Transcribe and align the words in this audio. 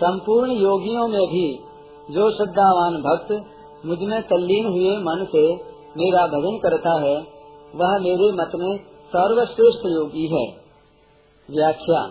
संपूर्ण 0.00 0.52
योगियों 0.52 1.08
में 1.08 1.24
भी 1.26 1.46
जो 2.10 2.30
श्रद्धावान 2.30 2.94
भक्त 3.02 3.32
मुझमें 3.86 4.20
तल्लीन 4.22 4.66
हुए 4.66 4.96
मन 4.98 5.24
से 5.24 5.42
मेरा 5.96 6.26
भजन 6.26 6.58
करता 6.58 6.92
है, 7.00 7.14
वह 7.74 7.98
मेरे 7.98 8.30
मत 8.32 8.52
में 8.54 8.72
सर्वश्रेष्ठ 9.12 9.86
योगी 9.86 10.26
है। 10.26 10.44
व्याख्या 11.48 12.02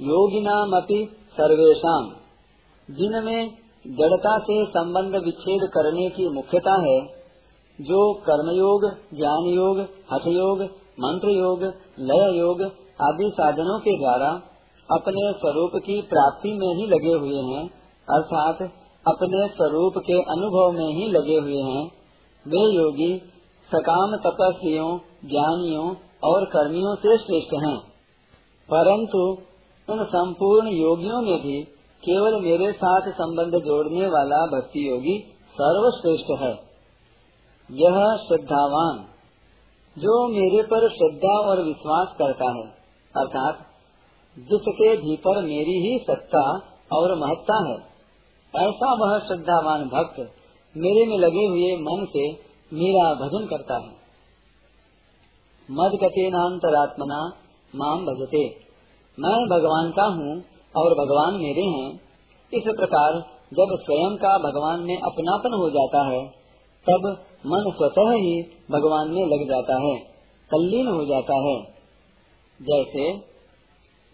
योगी 0.00 0.40
नाम 0.40 0.76
अपनी 0.76 0.98
सर्वेशम 1.36 2.10
जिनमें 2.88 3.50
जड़ता 3.98 4.36
से 4.38 4.56
संबंध 4.66 5.16
विच्छेद 5.24 5.66
करने 5.74 6.08
की 6.08 6.28
मुख्यता 6.28 6.74
है, 6.82 6.98
जो 7.78 8.00
कर्मयोग 8.22 8.86
ज्ञान 9.14 9.46
योग 9.48 9.80
हठ 10.12 10.26
योग 10.28 10.62
मंत्र 11.00 11.28
योग 11.28 11.62
लय 12.00 12.38
योग 12.38 12.62
आदि 13.02 13.30
साधनों 13.34 13.78
के 13.78 13.98
द्वारा 13.98 14.30
अपने 14.90 15.32
स्वरूप 15.32 15.70
की 15.74 16.02
प्राप्ति 16.02 16.48
में 16.48 16.74
ही 16.74 16.86
लगे 16.86 17.12
हुए 17.12 17.42
हैं, 17.42 17.70
अर्थात 18.10 18.62
अपने 19.08 19.48
स्वरूप 19.48 19.92
के 19.98 20.12
अनुभव 20.12 20.72
में 20.72 20.94
ही 20.94 21.08
लगे 21.08 21.36
हुए 21.36 21.62
हैं। 21.62 21.86
वे 22.48 22.74
योगी 22.74 23.18
सकाम 23.74 24.16
तपस्वियों, 24.16 24.98
ज्ञानियों 25.24 25.94
और 26.24 26.44
कर्मियों 26.44 26.96
से 26.96 27.18
श्रेष्ठ 27.18 27.54
हैं। 27.54 27.78
परंतु 28.74 29.38
उन 29.92 30.04
संपूर्ण 30.04 30.68
योगियों 30.68 31.22
में 31.22 31.42
भी 31.42 31.62
केवल 32.04 32.40
मेरे 32.40 32.72
साथ 32.72 33.00
संबंध 33.00 33.54
जोड़ने 33.54 34.06
वाला 34.06 34.46
भक्ति 34.46 34.88
योगी 34.88 35.18
सर्वश्रेष्ठ 35.60 36.40
है। 36.40 36.72
यह 37.70 38.16
श्रद्धावान, 38.16 39.04
जो 39.98 40.28
मेरे 40.28 40.62
पर 40.62 40.88
श्रद्धा 40.88 41.38
और 41.38 41.62
विश्वास 41.62 42.08
करता 42.18 42.50
है, 42.50 42.66
अर्थात 43.16 43.66
जिसके 44.38 44.96
भीतर 44.96 45.42
मेरी 45.42 45.88
ही 45.88 45.98
सत्ता 45.98 46.42
और 46.92 47.18
महत्ता 47.18 47.68
है। 47.68 47.76
ऐसा 48.66 48.94
वह 48.94 49.18
श्रद्धावान 49.18 49.84
भक्त 49.84 50.20
मेरे 50.76 51.06
में 51.06 51.18
लगे 51.18 51.46
हुए 51.46 51.76
मन 51.76 52.04
से 52.04 52.32
मेरा 52.72 53.14
भजन 53.14 53.46
करता 53.46 53.74
है। 53.74 54.02
मद 55.70 55.98
नातरात्मना 56.18 57.32
माम 57.76 58.04
भजते। 58.04 58.48
मैं 59.18 59.48
भगवान 59.48 59.90
का 59.90 60.02
हूँ 60.02 60.42
और 60.76 60.94
भगवान 60.94 61.34
मेरे 61.34 61.62
हैं। 61.62 62.00
इस 62.52 62.62
प्रकार 62.66 63.12
जब 63.54 63.78
स्वयं 63.82 64.16
का 64.16 64.38
भगवान 64.38 64.80
में 64.80 64.96
अपनापन 64.96 65.54
हो 65.54 65.70
जाता 65.70 66.06
है, 66.06 66.26
तब 66.86 67.24
मन 67.46 67.72
स्वतः 67.76 68.10
ही 68.10 68.42
भगवान 68.70 69.10
में 69.10 69.26
लग 69.26 69.48
जाता 69.48 69.80
है, 69.80 69.98
तल्लीन 70.50 70.86
हो 70.86 71.04
जाता 71.04 71.34
है। 71.34 71.62
जैसे 72.62 73.31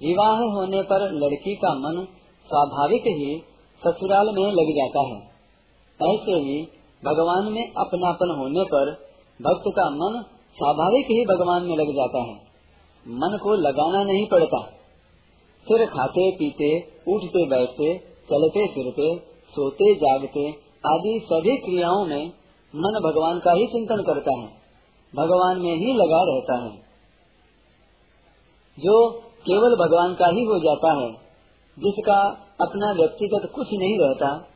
विवाह 0.03 0.37
होने 0.37 0.83
पर 0.83 1.13
लड़की 1.13 1.55
का 1.55 1.75
मन 1.75 2.07
स्वाभाविक 2.47 3.03
ही 3.07 3.43
ससुराल 3.87 4.27
में 4.27 4.53
लग 4.53 4.73
जाता 4.73 5.01
है। 5.01 5.23
ऐसे 6.15 6.33
ही 6.33 6.69
भगवान 7.05 7.53
में 7.53 7.73
अपनापन 7.73 8.37
होने 8.39 8.65
पर 8.65 8.91
भक्त 9.43 9.63
का 9.77 9.91
मन 9.91 10.25
स्वाभाविक 10.57 11.07
ही 11.07 11.25
भगवान 11.25 11.63
में 11.63 11.77
लग 11.77 11.93
जाता 11.97 12.19
है। 12.23 12.35
मन 13.09 13.39
को 13.43 13.55
लगाना 13.55 14.05
नहीं 14.05 14.27
पड़ता। 14.27 14.61
फिर 15.69 15.87
खाते 15.87 16.31
पीते, 16.31 16.79
उठते 17.13 17.47
बैठते, 17.47 17.99
चलते 17.99 18.67
फिरते, 18.67 19.19
सोते 19.51 19.95
जागते 19.95 20.49
आदि 20.87 21.21
सभी 21.33 21.57
क्रियाओं 21.57 22.05
में 22.05 22.27
मन 22.77 23.01
भगवान 23.05 23.39
का 23.39 23.53
ही 23.53 23.67
चिंतन 23.67 24.03
करता 24.03 24.41
है। 24.41 24.49
भगवान 25.17 25.61
में 25.61 25.77
ही 25.77 25.93
लगा 25.93 26.23
रहता 26.23 26.65
है। 26.65 26.77
जो 28.79 29.23
केवल 29.49 29.75
भगवान 29.75 30.15
का 30.15 30.27
ही 30.27 30.45
हो 30.45 30.59
जाता 30.59 30.93
है, 30.93 31.11
जिसका 31.77 32.21
अपना 32.61 32.93
व्यक्तिगत 32.93 33.53
कुछ 33.55 33.67
नहीं 33.73 33.99
रहता, 34.01 34.49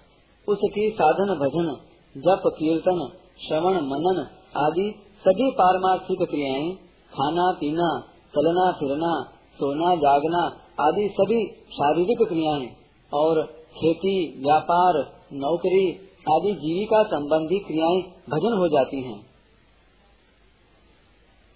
उसकी 0.48 0.90
साधन 0.90 1.34
भजन, 1.34 1.76
जप 2.16 2.42
कीर्तन, 2.46 3.08
श्रवण 3.48 3.74
मनन 3.74 4.26
आदि 4.56 4.94
सभी 5.26 5.50
पारमार्थिक 5.50 6.18
क्रियाएँ, 6.30 6.74
खाना 7.12 7.52
पीना, 7.52 8.00
चलना 8.34 8.72
फिरना, 8.72 9.12
सोना 9.54 9.94
जागना 9.94 10.42
आदि 10.80 11.08
सभी 11.20 11.46
शारीरिक 11.72 12.28
क्रियाएँ 12.28 12.68
और 13.12 13.42
खेती, 13.74 14.42
व्यापार, 14.42 14.98
नौकरी 15.32 15.86
आदि 16.30 16.52
जीविका 16.52 17.02
संबंधी 17.02 17.58
क्रियाएँ 17.58 18.02
भजन 18.30 18.58
हो 18.58 18.68
जाती 18.68 19.02
हैं। 19.02 19.20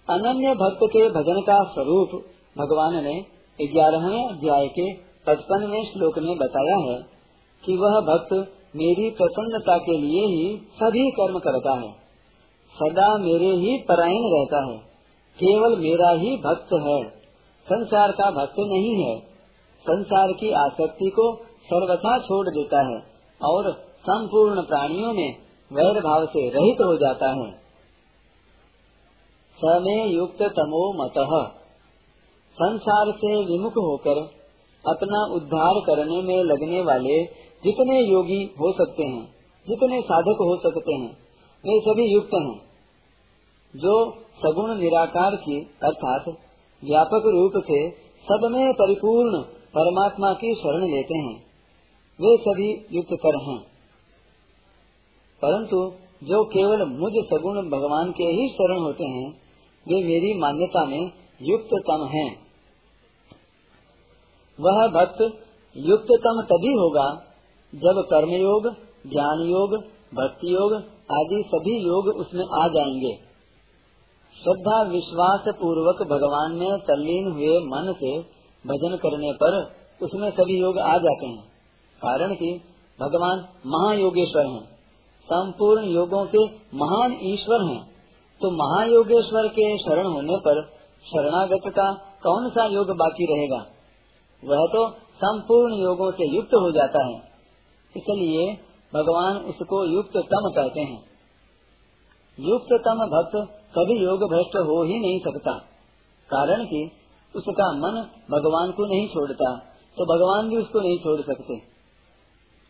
अनन्य 0.09 0.53
भक्त 0.53 0.79
के 0.83 1.09
भजन 1.09 1.41
का 1.41 1.63
स्वरूप 1.63 2.25
भगवान 2.57 3.03
ने 3.03 3.25
ग्यारहवें 3.67 4.27
अध्याय 4.29 4.67
के 4.67 4.93
पचपनवे 4.93 5.85
श्लोक 5.85 6.19
में 6.19 6.37
बताया 6.37 6.77
है 6.77 7.01
कि 7.65 7.77
वह 7.77 7.89
भक्त 7.89 8.33
मेरी 8.75 9.09
प्रसन्नता 9.09 9.77
के 9.77 9.97
लिए 9.97 10.21
ही 10.21 10.57
सभी 10.57 11.11
कर्म 11.11 11.39
करता 11.39 11.73
है। 11.73 11.91
सदा 12.73 13.17
मेरे 13.17 13.45
ही 13.45 13.77
परायण 13.77 14.21
रहता 14.23 14.71
है। 14.71 14.77
केवल 15.43 15.77
मेरा 15.77 16.09
ही 16.09 16.37
भक्त 16.37 16.73
है। 16.73 17.09
संसार 17.73 18.11
का 18.11 18.31
भक्त 18.31 18.55
नहीं 18.59 19.05
है। 19.05 19.19
संसार 19.89 20.27
की 20.31 20.51
आसक्ति 20.51 21.09
को 21.09 21.35
सर्वथा 21.43 22.19
छोड़ 22.19 22.47
देता 22.47 22.81
है 22.81 23.03
और 23.43 23.73
संपूर्ण 23.99 24.61
प्राणियों 24.61 25.13
में 25.13 25.35
वैर 25.73 26.01
भाव 26.01 26.25
से 26.25 26.49
रहित 26.49 26.81
हो 26.81 26.97
जाता 26.97 27.29
है। 27.29 27.51
समय 29.57 30.15
युक्त 30.15 30.41
तमो 30.41 31.03
मत। 31.03 31.53
संसार 32.61 33.11
से 33.11 33.45
विमुख 33.45 33.71
होकर 33.71 34.37
अपना 34.89 35.35
उद्धार 35.35 35.73
करने 35.87 36.21
में 36.21 36.43
लगने 36.43 36.81
वाले 36.81 37.23
जितने 37.63 37.99
योगी 37.99 38.43
हो 38.43 38.71
सकते 38.71 39.03
हैं, 39.03 39.35
जितने 39.67 40.01
साधक 40.01 40.37
हो 40.41 40.57
सकते 40.57 40.93
हैं, 40.93 41.11
वे 41.65 41.79
सभी 41.79 42.13
युक्त 42.13 42.29
हैं, 42.33 42.61
जो 43.75 44.11
सगुण 44.11 44.75
निराकार 44.75 45.35
की, 45.35 45.61
अर्थात 45.83 46.29
व्यापक 46.85 47.23
रूप 47.25 47.51
से 47.55 47.89
सब 48.23 48.49
में 48.51 48.73
परिपूर्ण 48.73 49.41
परमात्मा 49.51 50.33
की 50.33 50.55
शरण 50.55 50.81
लेते 50.81 51.17
हैं, 51.17 51.43
वे 52.21 52.37
सभी 52.37 52.85
युक्त 52.91 53.09
कर 53.11 53.41
हैं। 53.43 53.59
परंतु 55.41 55.91
जो 56.23 56.43
केवल 56.43 56.83
मुझ 56.85 57.13
सगुण 57.13 57.69
भगवान 57.69 58.11
के 58.11 58.23
ही 58.23 58.49
शरण 58.49 58.79
होते 58.79 59.03
हैं, 59.03 59.31
वे 59.87 59.95
मेरी 59.95 60.33
मान्यता 60.39 60.85
में 60.85 61.11
युक्त 61.41 61.69
तम 61.87 62.07
हैं। 62.13 62.46
वह 64.59 64.87
भक्त 64.87 65.21
युक्ततम 65.77 66.41
तभी 66.41 66.73
होगा 66.73 67.23
जब 67.75 68.03
कर्मयोग 68.09 68.63
ज्ञान 69.07 69.39
योग 69.39 69.75
भक्ति 70.13 70.53
योग 70.53 70.73
आदि 71.11 71.43
सभी 71.47 71.87
योग 71.87 72.07
उसमें 72.07 72.45
आ 72.63 72.67
जाएँगे। 72.67 73.15
श्रद्धा, 74.43 74.81
विश्वास 74.81 75.43
पूर्वक 75.47 76.07
भगवान 76.07 76.51
में 76.51 76.79
तल्लीन 76.79 77.31
हुए 77.31 77.59
मन 77.59 77.93
से 77.93 78.19
भजन 78.67 78.95
करने 78.95 79.31
पर 79.31 79.71
उसमें 80.01 80.31
सभी 80.31 80.61
योग 80.61 80.79
आ 80.79 80.97
जाते 80.97 81.27
हैं। 81.27 81.43
कारण 82.01 82.33
कि 82.33 82.61
भगवान 83.01 83.45
महायोगेश्वर 83.65 84.45
हैं। 84.45 84.77
संपूर्ण 85.25 85.83
योगों 85.83 86.25
के 86.25 86.45
महान 86.77 87.17
ईश्वर 87.21 87.63
हैं। 87.63 87.83
तो 88.41 88.51
महायोगेश्वर 88.51 89.47
के 89.47 89.77
शरण 89.77 90.07
होने 90.07 90.37
पर 90.37 90.61
शरणागत 91.05 91.61
का 91.67 91.93
कौन 92.23 92.49
सा 92.49 92.65
योग 92.65 92.87
बाकी 92.87 93.25
रहेगा? 93.25 93.76
वह 94.43 94.65
तो 94.67 94.89
संपूर्ण 95.19 95.75
योगों 95.75 96.11
से 96.11 96.25
युक्त 96.27 96.53
हो 96.55 96.71
जाता 96.71 97.03
है। 97.05 97.15
इसलिए 97.95 98.47
भगवान 98.93 99.37
उसको 99.45 99.83
युक्त 99.85 100.17
तम 100.31 100.49
कहते 100.55 100.81
हैं। 100.81 100.99
युक्त 102.37 102.73
तम 102.85 102.99
भक्त 103.07 103.35
कभी 103.75 103.97
योग 103.99 104.23
भ्रष्ट 104.29 104.57
हो 104.67 104.83
ही 104.83 104.99
नहीं 104.99 105.19
सकता। 105.21 105.53
कारण 106.29 106.65
कि 106.65 106.81
उसका 107.35 107.71
मन 107.75 107.97
भगवान 108.31 108.71
को 108.71 108.85
नहीं 108.85 109.07
छोड़ता 109.07 109.49
तो 109.97 110.05
भगवान 110.05 110.49
भी 110.49 110.57
उसको 110.57 110.79
नहीं 110.79 110.97
छोड़ 110.97 111.21
सकते। 111.21 111.55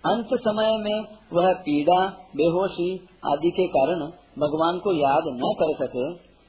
अंत 0.03 0.29
समय 0.41 0.77
में 0.77 1.05
वह 1.33 1.51
पीड़ा, 1.61 1.99
बेहोशी 2.35 2.89
आदि 3.25 3.51
के 3.51 3.67
कारण 3.67 4.05
भगवान 4.39 4.79
को 4.79 4.93
याद 4.93 5.27
न 5.35 5.51
कर 5.59 5.73
सके 5.77 6.05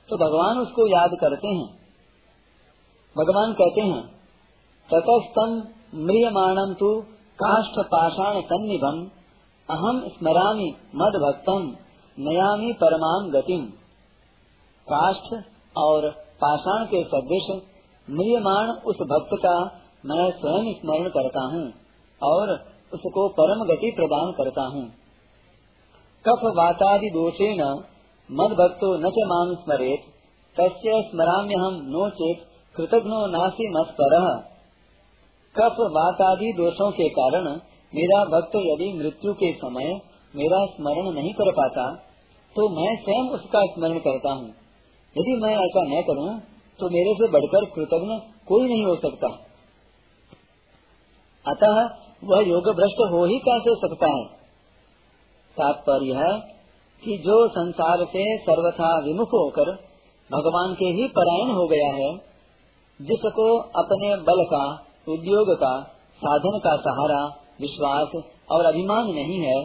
तो 0.09 0.17
भगवान 0.19 0.59
उसको 0.59 0.87
याद 0.89 1.17
करते 1.21 1.49
हैं। 1.51 1.67
भगवान 3.17 3.53
कहते 3.53 3.81
हैं 3.83 4.03
ततस्तम 4.91 5.51
म्रियमाणम 6.03 6.73
तु 6.75 6.89
काष्ठ 7.39 7.77
पाषाण 7.91 8.41
सन्निभम 8.45 9.01
अहम 9.69 10.01
स्मरामि 10.09 10.69
मद 10.95 11.19
भक्तम 11.25 11.67
नयामी 12.19 12.73
परमाम 12.81 13.29
गतिम। 13.31 13.67
काष्ठ 14.87 15.35
और 15.77 16.09
पाषाण 16.41 16.87
के 16.87 17.03
सदृश 17.05 17.51
म्रियमाण 18.09 18.73
उस 18.87 19.05
भक्त 19.11 19.37
का 19.43 19.55
मैं 20.07 20.31
स्वयं 20.33 20.73
स्मरण 20.75 21.09
करता 21.11 21.45
हूँ 21.53 21.63
और 22.21 22.57
उसको 22.93 23.29
परम 23.35 23.65
गति 23.67 23.91
प्रदान 23.97 24.33
करता 24.33 24.67
हूँ। 24.75 24.85
कफ 26.25 26.45
वातादि 26.57 27.11
दोषेण 27.11 27.65
मद 28.31 28.55
भक्तो 28.57 28.89
न 28.99 29.11
च 29.11 29.27
स्मरेत, 29.59 30.13
तस्य 30.57 31.03
स्मराम्य 31.03 31.55
हम 31.57 31.81
नो 31.89 32.09
चेत 32.17 32.47
कृतघ्नो 32.75 33.27
नासी 33.29 33.69
मत 33.71 33.95
पर 34.01 34.15
कफ 35.59 35.81
वातादि 35.95 36.53
दोषों 36.57 36.91
के 36.91 37.09
कारण 37.15 37.49
मेरा 37.93 38.25
भक्त 38.25 38.57
यदि 38.57 38.93
मृत्यु 38.99 39.33
के 39.35 39.53
समय 39.53 39.89
मेरा 40.35 40.59
स्मरण 40.67 41.11
नहीं 41.13 41.33
कर 41.33 41.51
पाता 41.53 41.85
तो 42.57 42.69
मैं 42.69 42.91
स्वयं 42.97 43.29
उसका 43.31 43.61
स्मरण 43.67 43.99
करता 43.99 44.33
हूँ। 44.33 44.49
यदि 45.17 45.35
मैं 45.43 45.53
ऐसा 45.57 45.83
न 45.89 46.03
करूँ 46.03 46.31
तो 46.79 46.89
मेरे 46.89 47.15
से 47.15 47.29
बढ़कर 47.29 47.65
कृतज्ञ 47.75 48.17
कोई 48.49 48.69
नहीं 48.69 48.85
हो 48.85 48.97
सकता। 48.97 49.29
अतः 51.47 51.81
वह 52.25 52.49
योग 52.49 52.69
भ्रष्ट 52.77 53.01
हो 53.13 53.25
ही 53.25 53.39
कैसे 53.39 53.75
सकता 53.75 54.07
है? 54.07 54.25
तात्पर्य 55.57 56.15
है 56.15 56.33
कि 57.03 57.17
जो 57.19 57.37
संसार 57.49 58.05
से 58.05 58.25
सर्वथा 58.39 58.91
विमुख 58.99 59.35
होकर 59.35 59.71
भगवान 60.31 60.75
के 60.75 60.91
ही 60.93 61.09
परायण 61.09 61.51
हो 61.51 61.67
गया 61.69 61.91
है, 61.95 62.11
जिसको 63.01 63.47
अपने 63.83 64.15
बल 64.23 64.45
का 64.45 64.63
उद्योग 65.09 65.51
का 65.55 65.73
साधन 66.23 66.59
का 66.65 66.77
सहारा, 66.77 67.21
विश्वास 67.61 68.23
और 68.51 68.65
अभिमान 68.65 69.07
नहीं 69.07 69.39
है। 69.41 69.59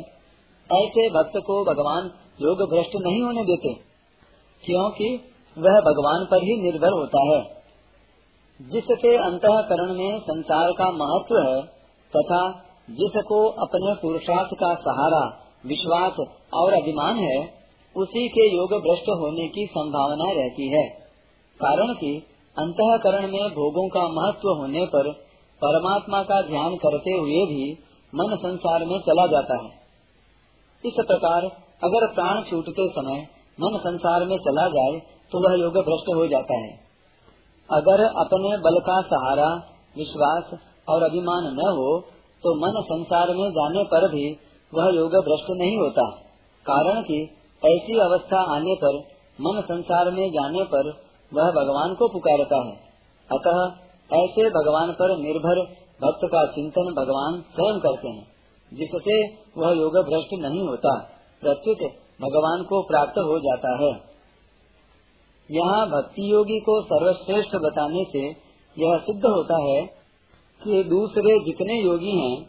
ऐसे 0.69 1.09
भक्त 1.09 1.37
को 1.37 1.63
भगवान 1.65 2.11
योग 2.41 2.61
भ्रष्ट 2.69 2.95
नहीं 2.95 3.21
होने 3.21 3.43
देते, 3.43 3.73
क्योंकि 4.63 5.09
वह 5.57 5.79
भगवान 5.81 6.27
पर 6.31 6.43
ही 6.43 6.55
निर्भर 6.61 6.91
होता 6.91 7.21
है। 7.23 7.41
जिसके 8.61 9.15
अंतकरण 9.17 9.93
में 9.93 10.19
संसार 10.19 10.71
का 10.71 10.91
महत्व 10.91 11.37
है 11.37 11.61
तथा 12.13 12.41
जिसको 12.89 13.47
अपने 13.49 13.93
पुरुषार्थ 14.01 14.49
का 14.53 14.73
सहारा, 14.75 15.21
विश्वास 15.65 16.15
और 16.53 16.73
अभिमान 16.73 17.15
है, 17.15 17.37
उसी 17.95 18.27
के 18.27 18.47
योग 18.55 18.73
भ्रष्ट 18.73 19.09
होने 19.09 19.47
की 19.47 19.65
संभावना 19.65 20.31
रहती 20.31 20.67
है। 20.67 20.87
कारण 21.59 21.93
कि 21.93 22.27
अंतकरण 22.57 23.31
में 23.31 23.49
भोगों 23.49 23.87
का 23.89 24.07
महत्व 24.07 24.49
होने 24.49 24.85
पर 24.85 25.09
परमात्मा 25.63 26.21
का 26.23 26.41
ध्यान 26.41 26.75
करते 26.77 27.11
हुए 27.13 27.41
भी 27.49 27.65
मन 28.13 28.35
संसार 28.37 28.85
में 28.85 28.97
चला 29.01 29.25
जाता 29.27 29.57
है। 29.61 29.69
इस 30.83 30.95
प्रकार 31.07 31.45
अगर 31.81 32.05
प्राण 32.13 32.41
छूटते 32.41 32.87
समय 32.89 33.21
मन 33.57 33.77
संसार 33.79 34.25
में 34.25 34.37
चला 34.39 34.65
जाए 34.69 34.99
तो 35.31 35.39
वह 35.43 35.55
योग 35.59 35.77
भ्रष्ट 35.85 36.09
हो 36.15 36.25
जाता 36.27 36.57
है। 36.57 36.71
अगर 37.69 38.03
अपने 38.21 38.49
बल 38.57 38.79
का 38.79 38.95
सहारा, 39.03 39.47
विश्वास 39.95 40.51
और 40.89 41.03
अभिमान 41.03 41.47
न 41.53 41.69
हो 41.77 41.87
तो 42.43 42.53
मन 42.57 42.81
संसार 42.83 43.33
में 43.35 43.47
जाने 43.51 43.83
पर 43.83 44.07
भी 44.09 44.25
वह 44.73 44.89
योग 44.95 45.15
भ्रष्ट 45.25 45.51
नहीं 45.57 45.77
होता। 45.77 46.05
कारण 46.65 47.01
कि 47.01 47.19
ऐसी 47.61 47.99
अवस्था 47.99 48.41
आने 48.55 48.75
पर, 48.75 48.97
मन 49.39 49.61
संसार 49.61 50.11
में 50.11 50.25
जाने 50.31 50.63
पर 50.73 50.89
वह 51.31 51.51
भगवान 51.51 51.95
को 51.95 52.07
पुकारता 52.07 52.59
है। 52.65 52.75
अतः 53.29 53.59
ऐसे 54.09 54.49
भगवान 54.49 54.91
पर 54.91 55.17
निर्भर 55.17 55.59
भक्त 56.01 56.25
का 56.25 56.45
चिंतन 56.45 56.93
भगवान 56.93 57.41
स्वयं 57.55 57.79
करते 57.79 58.07
हैं, 58.07 58.27
जिससे 58.71 59.17
वह 59.57 59.71
योग 59.71 59.93
भ्रष्ट 59.93 60.33
नहीं 60.41 60.67
होता 60.67 60.95
प्रत्युत 61.41 61.77
भगवान 62.21 62.63
को 62.63 62.81
प्राप्त 62.81 63.17
हो 63.17 63.39
जाता 63.39 63.75
है। 63.77 63.91
यहाँ 65.51 65.87
भक्ति 65.89 66.31
योगी 66.33 66.59
को 66.59 66.81
सर्वश्रेष्ठ 66.81 67.55
बताने 67.55 68.03
से 68.11 68.23
यह 68.77 68.97
सिद्ध 68.97 69.25
होता 69.25 69.57
है 69.63 69.81
कि 70.61 70.83
दूसरे 70.83 71.39
जितने 71.39 71.81
योगी 71.81 72.17
हैं, 72.17 72.47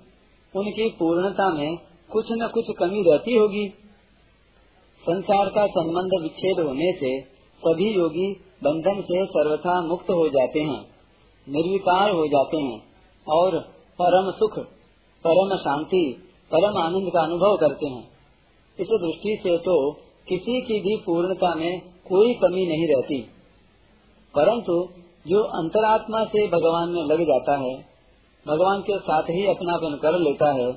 उनकी 0.56 0.88
पूर्णता 0.88 1.48
में 1.50 1.76
कुछ 2.12 2.26
न 2.30 2.46
कुछ 2.46 2.64
कमी 2.78 3.02
रहती 3.10 3.36
होगी। 3.36 3.68
संसार 5.04 5.48
का 5.48 5.66
संबंध 5.66 6.22
विच्छेद 6.22 6.60
होने 6.60 6.92
से 6.92 7.20
सभी 7.62 7.94
योगी 7.96 8.32
बंधन 8.64 9.00
से 9.02 9.24
सर्वथा 9.26 9.80
मुक्त 9.80 10.10
हो 10.10 10.28
जाते 10.28 10.60
हैं। 10.60 10.93
निर्विकार 11.48 12.10
हो 12.10 12.26
जाते 12.26 12.56
हैं 12.56 12.82
और 13.28 13.60
परम 14.02 14.30
सुख, 14.30 14.58
परम 15.26 15.56
शांति, 15.56 16.22
परम 16.52 16.78
आनंद 16.78 17.08
का 17.08 17.22
अनुभव 17.22 17.56
करते 17.56 17.86
हैं। 17.86 18.08
इस 18.80 18.86
दृष्टि 18.86 19.40
से 19.42 19.58
तो 19.58 19.92
किसी 20.28 20.60
की 20.60 20.80
भी 20.80 20.96
पूर्णता 21.06 21.54
में 21.54 21.80
कोई 21.80 22.34
कमी 22.34 22.66
नहीं 22.66 22.88
रहती। 22.88 23.22
परंतु 24.34 24.88
जो 25.26 25.42
अंतरात्मा 25.42 26.24
से 26.24 26.46
भगवान 26.46 26.88
में 26.88 27.02
लग 27.02 27.22
जाता 27.22 27.56
है, 27.56 27.94
भगवान 28.48 28.80
के 28.80 28.98
साथ 28.98 29.22
ही 29.22 29.46
अपनापन 29.46 29.98
कर 30.02 30.18
लेता 30.18 30.52
है, 30.52 30.68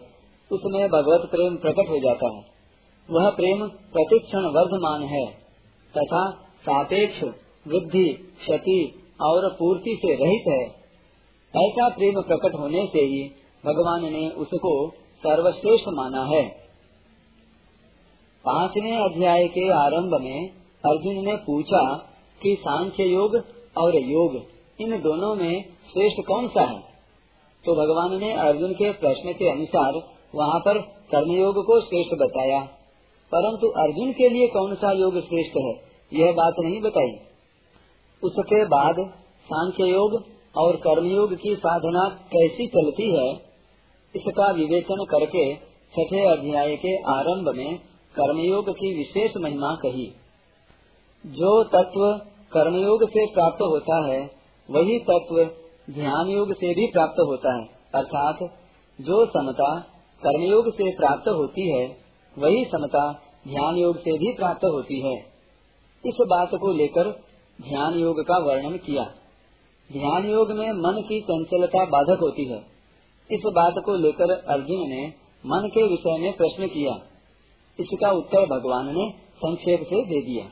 उसमें 0.52 0.90
भगवत 0.90 1.30
प्रेम 1.32 1.58
प्रकट 1.58 1.90
हो 1.90 2.00
जाता 2.00 2.36
है। 2.36 2.46
वह 3.12 3.30
प्रेम 3.30 3.68
प्रतिक्षण 3.68 4.40
वर्धमान 4.40 5.04
है, 5.04 5.26
तथा 5.98 6.32
सापेक्ष, 6.62 7.24
वृद्धि, 7.68 8.36
क्षति 8.40 9.04
और 9.22 9.56
पूर्ति 9.60 10.00
से 10.02 10.14
रहित 10.14 10.44
है। 10.48 10.88
ऐसा 11.68 11.90
प्रेम 11.90 12.22
प्रकट 12.22 12.56
होने 12.56 12.90
से 12.94 13.00
ही 13.00 13.32
भगवान 13.66 14.14
ने 14.14 14.30
उसको 14.30 14.90
सर्वश्रेष्ठ 15.18 15.86
माना 15.88 16.24
है। 16.24 16.68
पाँचवें 18.46 18.98
अध्याय 18.98 19.48
के 19.48 19.70
आरंभ 19.70 20.22
में 20.22 20.50
अर्जुन 20.86 21.26
ने 21.26 21.36
पूछा 21.36 21.96
कि 22.44 22.58
सांख्य 22.60 23.04
योग 23.04 23.36
और 23.78 23.96
योग, 23.96 24.44
इन 24.82 25.02
दोनों 25.02 25.36
में 25.36 25.64
श्रेष्ठ 25.64 26.28
कौन 26.28 26.48
सा 26.48 26.62
है? 26.62 26.80
तो 27.66 27.76
भगवान 27.76 28.20
ने 28.20 28.34
अर्जुन 28.34 28.74
के 28.74 28.92
प्रश्न 28.92 29.34
के 29.34 29.52
अनुसार 29.52 29.94
वहाँ 30.36 30.60
पर 30.60 30.78
कर्मयोग 30.82 31.66
को 31.66 31.82
श्रेष्ठ 31.82 32.22
बताया। 32.22 32.60
परंतु 33.32 33.68
अर्जुन 33.68 34.12
के 34.12 34.30
लिए 34.30 34.48
कौन 34.48 34.76
सा 34.76 34.92
योग 34.92 35.20
श्रेष्ठ 35.20 35.58
है? 35.58 35.74
यह 36.22 36.32
बात 36.32 36.54
नहीं 36.60 36.82
बताई। 36.82 37.27
उसके 38.24 38.66
बाद 38.66 38.96
सांख्य 39.44 39.84
योग 39.84 40.24
और 40.58 40.76
कर्मयोग 40.76 41.36
की 41.36 41.56
साधना 41.56 42.10
कैसी 42.10 42.68
चलती 42.68 43.18
है, 43.18 43.34
इसका 44.16 44.52
विवेचन 44.52 45.06
करके 45.06 45.56
छठे 45.94 46.26
अध्याय 46.26 46.76
के 46.76 46.96
आरंभ 46.96 47.56
में 47.56 47.78
कर्मयोग 48.16 48.70
की 48.70 48.98
विशेष 48.98 49.32
महिमा 49.38 49.76
कही। 49.76 50.12
जो 51.26 51.64
तत्व 51.64 52.26
कर्मयोग 52.52 53.10
से 53.10 53.34
प्राप्त 53.34 53.62
होता 53.62 54.06
है, 54.06 54.32
वही 54.72 55.00
तत्व 55.00 55.50
ध्यान 55.94 56.28
योग 56.28 56.54
से 56.54 56.74
भी 56.74 56.88
प्राप्त 56.88 57.20
होता 57.20 57.54
है। 57.54 57.66
अर्थात, 57.96 58.38
जो 59.02 59.26
समता 59.26 59.80
कर्मयोग 60.26 60.74
से 60.74 60.92
प्राप्त 60.92 61.28
होती 61.28 61.78
है, 61.78 61.98
वही 62.38 62.66
समता 62.66 63.12
ध्यान 63.48 63.76
योग 63.76 63.98
से 63.98 64.12
भी 64.12 64.34
प्राप्त 64.34 64.66
होती 64.66 65.00
है। 65.02 65.18
इस 66.06 66.18
बात 66.22 66.50
को 66.56 66.74
लेकर 66.74 67.27
ध्यान 67.60 67.96
योग 67.96 68.20
का 68.22 68.38
वर्णन 68.38 68.78
किया। 68.78 69.04
ध्यान 69.90 70.26
योग 70.30 70.52
में 70.52 70.72
मन 70.72 71.02
की 71.02 71.20
चंचलता 71.22 71.86
बाधक 71.86 72.20
होती 72.22 72.46
है। 72.46 72.60
इस 73.30 73.46
बात 73.56 73.74
को 73.86 73.96
लेकर 73.96 74.32
अर्जुन 74.48 74.90
ने 74.90 75.06
मन 75.44 75.68
के 75.68 75.84
विषय 75.84 76.18
में 76.18 76.32
प्रश्न 76.38 76.68
किया। 76.68 76.94
इसका 77.80 78.12
उत्तर 78.12 78.46
भगवान 78.46 78.86
ने 78.98 79.10
संक्षेप 79.38 79.80
से 79.82 80.02
दे 80.06 80.22
दिया। 80.22 80.46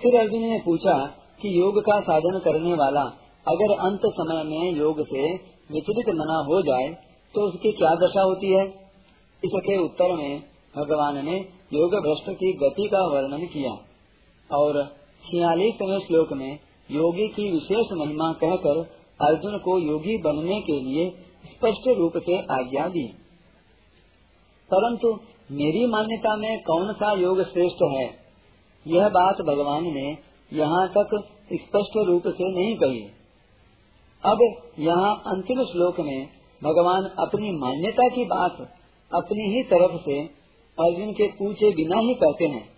फिर 0.00 0.18
अर्जुन 0.20 0.42
ने 0.42 0.58
पूछा 0.64 0.94
कि 1.42 1.60
योग 1.60 1.80
का 1.80 2.00
साधन 2.00 2.38
करने 2.38 2.74
वाला 2.74 3.04
अगर 3.46 3.72
अंत 3.80 4.06
समय 4.14 4.42
में 4.44 4.72
योग 4.72 5.00
से 5.06 5.24
विचलित 5.72 6.08
मना 6.14 6.36
हो 6.46 6.60
जाए 6.62 6.92
तो 7.34 7.48
उसकी 7.48 7.72
क्या 7.72 7.94
दशा 7.94 8.22
होती 8.22 8.52
है? 8.52 8.66
इसके 9.42 9.78
उत्तर 9.78 10.12
में 10.12 10.42
भगवान 10.76 11.24
ने 11.24 11.36
योग 11.72 11.98
भ्रष्ट 12.02 12.30
की 12.30 12.52
गति 12.62 12.88
का 12.88 13.02
वर्णन 13.06 13.46
किया 13.46 13.74
और 14.50 14.82
छियालीसवें 15.30 15.98
श्लोक 15.98 16.32
में 16.32 16.58
योगी 16.90 17.28
की 17.28 17.50
विशेष 17.52 17.86
महिमा 17.92 18.32
कहकर 18.32 18.78
अर्जुन 19.20 19.58
को 19.58 19.78
योगी 19.78 20.18
बनने 20.18 20.60
के 20.60 20.80
लिए 20.80 21.10
स्पष्ट 21.46 21.88
रूप 21.88 22.12
से 22.16 22.38
आज्ञा 22.38 22.88
दी। 22.88 23.08
परंतु 24.74 25.08
मेरी 25.50 25.86
मान्यता 25.86 26.36
में 26.36 26.62
कौन 26.62 26.92
सा 26.92 27.12
योग 27.12 27.42
श्रेष्ठ 27.42 27.82
है? 27.82 28.10
यह 28.86 29.08
बात 29.08 29.36
भगवान 29.40 29.84
ने 29.84 30.18
यहाँ 30.52 30.88
तक 30.88 31.28
स्पष्ट 31.52 31.96
रूप 31.96 32.22
से 32.26 32.52
नहीं 32.52 32.76
कही। 32.76 33.02
अब 34.24 34.70
यहाँ 34.78 35.22
अंतिम 35.26 35.64
श्लोक 35.64 36.00
में 36.00 36.26
भगवान 36.64 37.04
अपनी 37.04 37.50
मान्यता 37.52 38.08
की 38.08 38.24
बात 38.24 38.72
अपनी 39.14 39.56
ही 39.56 39.62
तरफ़ 39.62 40.00
से 40.00 40.20
अर्जुन 40.78 41.12
के 41.12 41.26
पूछे 41.26 41.70
बिना 41.70 41.98
ही 41.98 42.14
कहते 42.14 42.44
हैं। 42.44 42.75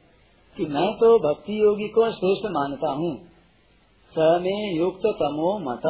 कि 0.59 0.65
मैं 0.65 0.93
तो 0.95 1.19
भक्ति 1.19 1.61
योगी 1.63 1.89
को 1.89 2.01
श्रेष्ठ 2.01 2.45
मानता 2.45 2.91
हूँ। 2.91 3.17
समे 4.19 4.77
युक्त 4.77 5.01
तमो 5.07 5.59
मत। 5.59 5.83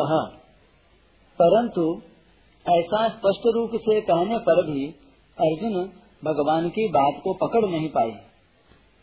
परंतु 1.42 2.02
ऐसा 2.68 3.08
स्पष्ट 3.08 3.42
रूप 3.46 3.70
से 3.75 4.00
कहने 4.00 4.38
पर 4.38 4.70
भी 4.70 4.87
अर्जुन 5.40 5.90
भगवान 6.25 6.68
की 6.68 6.88
बात 6.88 7.20
को 7.25 7.34
पकड़ 7.34 7.66
नहीं 7.66 7.88
पाए। 7.88 8.10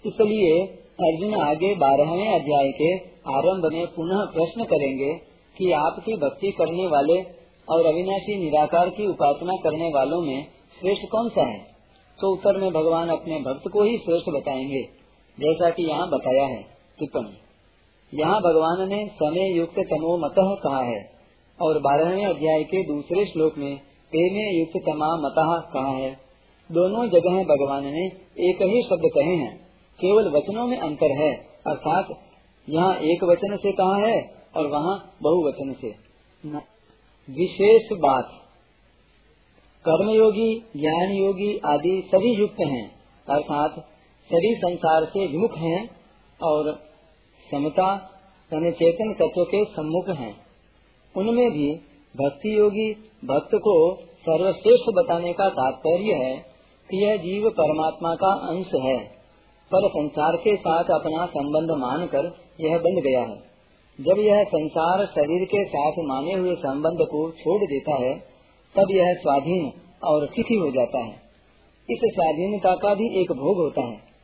इसलिए 0.05 0.65
अर्जुन 1.00 1.34
आगे 1.34 1.75
बारहवें 1.75 2.27
अध्याय 2.27 2.72
के 2.72 2.98
आरंभ 3.38 3.74
में 3.74 3.88
पुनः 3.88 4.34
प्रश्न 4.34 4.63
करेंगे 4.63 5.13
कि 5.57 5.72
आपकी 5.72 6.15
भक्ति 6.15 6.51
करने 6.51 6.88
वाले 6.88 7.22
और 7.69 7.86
अविनाशी 7.86 8.38
निराकार 8.38 8.89
की 8.89 9.07
उपासना 9.07 9.53
करने 9.63 9.91
वालों 9.95 10.22
में 10.22 10.45
श्रेष्ठ 10.79 11.12
कौन 11.12 11.29
सा 11.29 11.41
है? 11.41 11.60
तो 12.22 12.34
उत्तर 12.34 12.57
में 12.57 12.74
भगवान 12.74 13.10
अपने 13.10 13.39
भक्त 13.39 13.67
को 13.74 13.84
ही 13.84 13.98
श्रेष्ठ 13.98 14.29
बताएँगे। 14.29 15.04
जैसा 15.38 15.70
कि 15.70 15.84
यहाँ 15.84 16.08
बताया 16.10 16.46
है, 16.46 16.62
टिप्पणी। 17.00 18.20
यहाँ 18.20 18.39
भगवान 18.42 18.88
ने 18.89 19.00
समय 19.15 19.58
युक्त 19.58 19.80
तमो 19.89 20.18
मत 20.18 20.36
कहा 20.63 20.82
है 20.82 21.00
और 21.60 21.80
बारहवें 21.80 22.25
अध्याय 22.25 22.63
के 22.63 22.84
दूसरे 22.84 23.25
श्लोक 23.25 23.58
में 23.58 23.75
प्रेमे 24.12 24.46
युक्त 24.51 24.77
तमा 24.86 25.10
मत 25.18 25.39
कहा 25.74 25.89
है। 25.89 26.12
दोनों 26.70 27.08
जगह 27.10 27.44
भगवान 27.46 27.84
ने 27.88 28.06
एक 28.42 28.62
ही 28.63 28.82
शब्द 28.84 29.10
कहे 29.15 29.36
हैं, 29.36 29.51
केवल 30.00 30.30
वचनों 30.30 30.68
में 30.68 30.77
अंतर 30.80 31.12
है, 31.18 31.32
अर्थात 31.68 32.08
यहाँ 32.68 32.96
एक 33.06 33.24
वचन 33.24 33.56
से 33.58 33.72
कहा 33.72 33.98
है 33.98 34.15
और 34.56 34.68
वहाँ 34.68 34.96
बहुवचन 35.24 35.74
से। 35.82 35.89
विशेष 37.27 37.92
बात, 38.00 38.32
कर्मयोगी 39.86 40.50
ज्ञान 40.77 41.12
योगी 41.13 41.51
आदि 41.65 41.94
सभी 42.08 42.34
युक्त 42.36 42.62
हैं, 42.62 42.88
अर्थात 43.27 43.84
सभी 44.29 44.55
संसार 44.55 45.05
से 45.05 45.27
विमुख 45.27 45.58
हैं 45.58 45.89
और 46.44 46.72
समता 47.51 48.12
यानी 48.51 48.72
चेतन 48.72 49.13
तत्व 49.13 49.44
के 49.44 49.63
सम्मुख 49.65 50.10
हैं। 50.10 50.36
उनमें 51.15 51.51
भी 51.51 51.74
भक्ति 52.15 52.58
योगी 52.58 52.94
भक्त 53.25 53.55
को 53.55 53.96
सर्वश्रेष्ठ 53.96 54.89
बताने 54.96 55.34
का 55.34 55.50
तात्पर्य 55.50 56.13
है 56.13 56.36
कि 56.89 57.03
यह 57.05 57.15
जीव 57.17 57.50
परमात्मा 57.50 58.15
का 58.15 58.32
अंश 58.34 58.74
है, 58.84 58.98
पर 59.72 59.89
संसार 59.89 60.36
के 60.36 60.55
साथ 60.55 60.84
अपना 60.84 61.25
संबंध 61.25 61.72
मानकर 61.72 62.32
यह 62.62 62.77
बन 62.77 63.01
गया 63.01 63.22
है। 63.22 63.38
जब 64.01 64.20
यह 64.20 64.44
संसार 64.44 65.05
शरीर 65.05 65.46
के 65.46 65.65
साथ 65.65 65.91
माने 66.00 66.34
हुए 66.34 66.55
संबंध 66.55 67.05
को 67.05 67.32
छोड़ 67.32 67.62
देता 67.62 67.96
है, 67.96 68.13
तब 68.75 68.91
यह 68.91 69.13
स्वाधीन 69.13 69.72
और 70.03 70.27
सुखी 70.27 70.55
हो 70.55 70.72
जाता 70.72 71.00
है। 71.00 71.15
इस 71.89 72.00
स्वाधीनता 72.03 72.75
का 72.75 72.94
भी 72.94 73.22
एक 73.22 73.32
भोग 73.32 73.58
होता 73.58 73.82
है। 73.82 74.14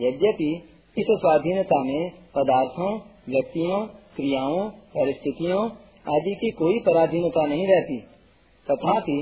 यद्यपि 0.00 0.50
इस 0.98 1.06
स्वाधीनता 1.10 1.82
में 1.84 2.10
पदार्थों, 2.34 2.92
व्यक्तियों, 3.28 3.86
क्रियाओं, 3.86 4.70
परिस्थितियों 4.70 5.64
आदि 6.06 6.34
की 6.34 6.50
कोई 6.50 6.78
पराधीनता 6.78 7.46
नहीं 7.46 7.66
रहती। 7.66 7.98
तथापि 8.66 9.18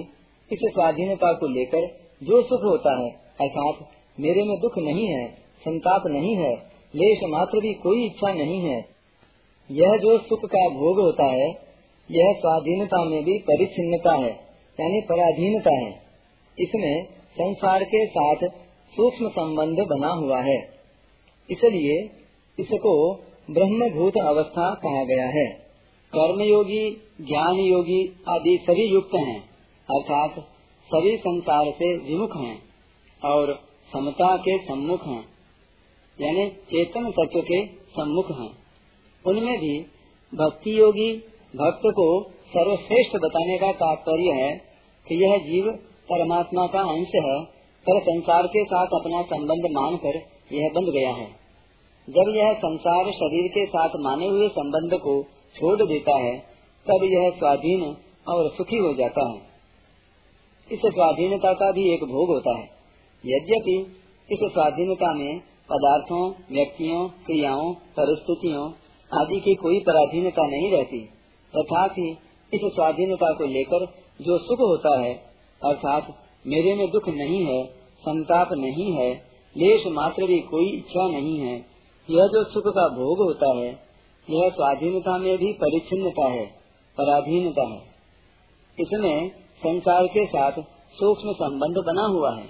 इस 0.53 0.59
स्वाधीनता 0.75 1.33
को 1.33 1.47
लेकर 1.47 1.87
जो 2.23 2.43
सुख 2.43 2.61
होता 2.65 2.99
है, 2.99 3.11
अर्थात 3.41 3.89
मेरे 4.21 4.43
में 4.43 4.61
दुख 4.61 4.79
नहीं 4.79 5.07
है, 5.07 5.27
संताप 5.61 6.03
नहीं 6.07 6.37
है, 6.37 6.53
लेश 6.95 7.19
मात्र 7.25 7.61
भी 7.61 7.73
कोई 7.75 8.07
इच्छा 8.07 8.33
नहीं 8.33 8.61
है, 8.61 8.85
यह 9.71 9.97
जो 9.97 10.19
सुख 10.19 10.45
का 10.45 10.69
भोग 10.69 11.01
होता 11.01 11.25
है, 11.25 11.49
यह 12.11 12.33
स्वाधीनता 12.33 13.05
में 13.05 13.25
भी 13.25 13.39
परिच्छिन्नता 13.39 14.15
है, 14.15 14.31
यानी 14.79 15.01
पराधीनता 15.01 15.75
है। 15.75 15.91
इसमें 16.59 17.05
संसार 17.33 17.85
के 17.85 18.07
साथ 18.07 18.49
सूक्ष्म 18.97 19.29
संबंध 19.29 19.81
बना 19.89 20.09
हुआ 20.15 20.41
है। 20.43 20.59
इसलिए 21.51 21.97
इसको 22.59 22.93
ब्रह्मभूत 23.51 24.17
अवस्था 24.19 24.75
कहा 24.75 25.05
गया 25.05 25.27
है। 25.31 25.47
कर्मयोगी 26.13 26.85
ज्ञान 27.21 27.59
योगी 27.59 28.01
आदि 28.29 28.57
सभी 28.63 28.87
युक्त 28.87 29.15
हैं, 29.15 29.41
अर्थात 29.89 30.39
सभी 30.89 31.17
संसार 31.17 31.71
से 31.71 31.97
विमुख 31.99 32.37
हैं 32.37 32.57
और 33.23 33.53
समता 33.93 34.37
के 34.37 34.57
सम्मुख 34.59 35.07
हैं, 35.07 35.25
यानी 36.19 36.49
चेतन 36.71 37.11
तत्व 37.11 37.41
के 37.41 37.65
सम्मुख 37.67 38.31
हैं। 38.31 38.51
उनमें 39.25 39.59
भी 39.59 39.79
भक्ति 40.33 40.79
योगी 40.81 41.13
भक्त 41.55 41.87
को 41.91 42.07
सर्वश्रेष्ठ 42.49 43.17
बताने 43.17 43.59
का 43.59 43.73
तात्पर्य 43.73 44.33
है 44.33 44.53
कि 45.07 45.23
यह 45.25 45.37
जीव 45.39 45.71
परमात्मा 46.11 46.67
का 46.67 46.81
अंश 46.81 47.15
है 47.17 47.56
पर 47.89 48.01
संसार 48.01 48.47
के 48.47 48.65
साथ 48.65 48.87
अपना 48.87 49.23
संबंध 49.23 49.65
मानकर 49.73 50.17
यह 50.53 50.71
बंध 50.75 50.89
गया 50.89 51.11
है। 51.11 51.27
जब 52.09 52.33
यह 52.37 52.53
संसार 52.53 53.05
शरीर 53.05 53.49
के 53.49 53.67
साथ 53.67 53.89
माने 54.01 54.27
हुए 54.27 54.49
संबंध 54.49 55.01
को 55.01 55.23
छोड़ 55.57 55.83
देता 55.83 56.19
है, 56.19 56.39
तब 56.87 57.05
यह 57.05 57.31
स्वाधीन 57.31 57.97
और 58.29 58.51
सुखी 58.51 58.77
हो 58.77 58.95
जाता 58.95 59.29
है। 59.31 59.39
इस 60.73 60.81
स्वाधीनता 60.87 61.53
का 61.53 61.73
भी 61.73 61.95
एक 61.95 62.05
भोग 62.05 62.29
होता 62.29 62.59
है। 62.59 62.65
यद्यपि 63.27 63.97
इस 64.31 64.39
स्वाधीनता 64.53 65.15
में 65.15 65.41
पदार्थों, 65.71 66.31
व्यक्तियों, 66.31 67.09
क्रियाओं, 67.09 67.73
परिस्थितियों 67.73 68.73
आदि 69.21 69.41
की 69.41 69.55
कोई 69.55 69.81
पराधीनता 69.81 70.47
नहीं 70.47 70.71
रहती 70.71 71.01
तथापि 71.55 72.17
इस 72.55 72.61
स्वाधीनता 72.65 73.33
को 73.33 73.45
लेकर 73.45 73.87
जो 74.23 74.39
सुख 74.39 74.59
होता 74.59 75.01
है, 75.01 75.15
अर्थात 75.65 76.07
मेरे 76.47 76.75
में 76.75 76.91
दुख 76.91 77.09
नहीं 77.09 77.47
है 77.47 77.76
संताप 78.09 78.53
नहीं 78.53 78.93
है, 78.93 79.15
लेश 79.57 79.87
मात्र 79.87 80.27
भी 80.27 80.41
कोई 80.41 80.69
इच्छा 80.71 81.09
नहीं 81.09 81.39
है। 81.39 81.57
यह 82.11 82.27
जो 82.27 82.45
सुख 82.45 82.63
का 82.67 82.89
भोग 82.89 83.19
होता 83.19 83.59
है, 83.59 83.87
यह 84.31 84.51
स्वाधीनता 84.51 85.19
में 85.19 85.39
भी 85.39 85.53
परिच्छिन्नता 85.53 86.25
है, 86.25 86.47
पराधीनता 86.99 87.63
है। 87.63 87.83
इसमें 88.81 89.31
संसार 89.37 90.07
के 90.07 90.27
साथ 90.27 90.53
सूक्ष्म 90.93 91.33
संबंध 91.33 91.85
बना 91.87 92.03
हुआ 92.03 92.37
है। 92.37 92.47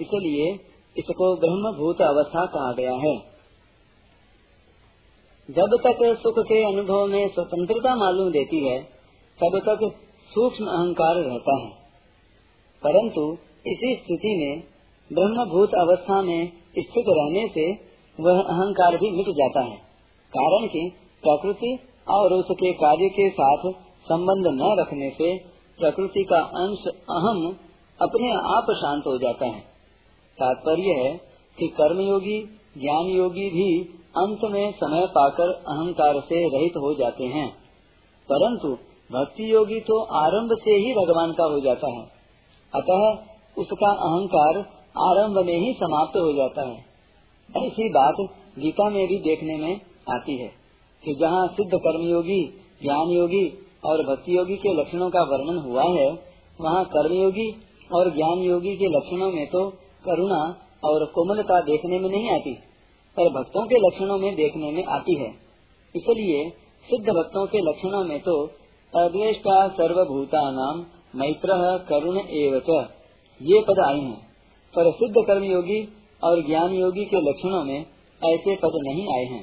इसलिए 0.00 0.52
इसको 0.96 1.36
ब्रह्म 1.36 1.78
भूत 1.78 2.02
अवस्था 2.02 2.46
कहा 2.46 2.72
गया 2.72 2.94
है। 2.94 3.18
जब 5.50 5.78
तक 5.86 6.20
सुख 6.22 6.34
के 6.38 6.64
अनुभव 6.64 7.06
में 7.06 7.28
स्वतंत्रता 7.28 7.96
मालूम 7.96 8.30
देती 8.30 8.68
है, 8.68 8.82
तब 9.44 9.58
तक 9.58 9.96
सूक्ष्म 10.34 10.64
अहंकार 10.64 11.14
रहता 11.14 11.56
है। 11.58 11.70
परंतु 12.82 13.38
इसी 13.66 13.94
स्थिति 13.94 14.36
में 14.36 14.75
ब्रह्म 15.10 15.44
भूत 15.48 15.74
अवस्था 15.78 16.20
में 16.22 16.46
स्थित 16.78 17.10
रहने 17.10 17.42
से 17.48 17.66
वह 18.18 18.38
अहंकार 18.40 18.96
भी 18.96 19.10
मिट 19.10 19.28
जाता 19.34 19.60
है, 19.60 19.76
कारण 20.32 20.66
कि 20.66 20.82
प्रकृति 21.22 21.78
और 22.08 22.32
उसके 22.32 22.72
कार्य 22.74 23.08
के 23.10 23.28
साथ 23.30 23.70
संबंध 24.06 24.46
न 24.52 24.74
रखने 24.80 25.10
से 25.10 25.28
प्रकृति 25.78 26.24
का 26.24 26.40
अंश 26.60 26.86
अहम 26.88 27.40
अपने 28.00 28.30
आप 28.50 28.72
शांत 28.76 29.06
हो 29.06 29.16
जाता 29.18 29.46
है। 29.46 29.60
तात्पर्य 30.38 30.94
है 30.98 31.12
कि 31.58 31.66
कर्मयोगी 31.76 32.38
ज्ञान 32.78 33.06
योगी 33.12 33.48
भी 33.50 33.68
अंत 34.16 34.44
में 34.52 34.72
समय 34.72 35.06
पाकर 35.12 35.52
अहंकार 35.68 36.20
से 36.22 36.42
रहित 36.48 36.76
हो 36.76 36.94
जाते 36.94 37.24
हैं। 37.30 37.48
परंतु 38.28 38.68
भक्ति 39.10 39.52
योगी 39.52 39.80
तो 39.80 39.98
आरंभ 40.18 40.56
से 40.60 40.76
ही 40.76 40.94
भगवान 40.94 41.32
का 41.32 41.44
हो 41.44 41.60
जाता 41.60 41.90
है। 41.90 42.06
अतः 42.72 43.02
उसका 43.56 43.90
अहंकार 44.04 44.64
आरंभ 44.96 45.38
में 45.46 45.56
ही 45.56 45.72
समाप्त 45.74 46.16
हो 46.16 46.32
जाता 46.32 46.68
है। 46.68 47.64
ऐसी 47.64 47.88
बात 47.90 48.20
गीता 48.58 48.88
में 48.90 49.06
भी 49.08 49.18
देखने 49.20 49.56
में 49.56 49.80
आती 50.10 50.36
है 50.36 50.48
कि 51.04 51.14
जहाँ 51.14 51.46
सिद्ध 51.48 51.70
कर्मयोगी 51.74 52.42
ज्ञान 52.82 53.10
योगी 53.10 53.46
और 53.84 54.02
भक्ति 54.04 54.36
योगी 54.36 54.56
के 54.56 54.72
लक्षणों 54.72 55.08
का 55.10 55.22
वर्णन 55.22 55.58
हुआ 55.60 55.82
है, 55.82 56.08
वहाँ 56.60 56.84
कर्मयोगी 56.84 57.48
और 57.94 58.10
ज्ञान 58.10 58.38
योगी 58.42 58.76
के 58.76 58.86
लक्षणों 58.88 59.30
में 59.32 59.46
तो 59.46 59.68
करुणा 60.04 60.42
और 60.84 61.04
कोमलता 61.14 61.60
देखने 61.60 61.98
में 61.98 62.08
नहीं 62.10 62.30
आती, 62.30 62.52
पर 63.16 63.28
भक्तों 63.32 63.66
के 63.66 63.78
लक्षणों 63.78 64.18
में 64.18 64.34
देखने 64.34 64.70
में 64.70 64.84
आती 64.84 65.14
है। 65.14 65.30
इसलिए 65.94 66.48
सिद्ध 66.86 67.06
भक्तों 67.08 67.46
के 67.46 67.58
लक्षणों 67.60 68.04
में 68.04 68.18
तो 68.20 68.42
अद्वेष्टा 68.92 69.56
सर्वभूता 69.68 70.40
नाम 70.50 70.84
मैत्र 71.14 71.56
करुण 71.88 72.18
एवं 72.18 72.86
ये 73.40 73.60
पद 73.60 73.80
आए 73.80 73.98
हैं। 73.98 74.25
पर 74.76 74.92
सिद्ध 74.92 75.26
कर्म 75.26 75.44
योगी 75.44 75.88
और 76.24 76.46
ज्ञान 76.46 76.72
योगी 76.72 77.04
के 77.04 77.16
लक्षणों 77.16 77.64
में 77.64 77.80
ऐसे 78.24 78.56
पद 78.56 78.70
नहीं 78.74 79.16
आए 79.16 79.24
हैं। 79.24 79.42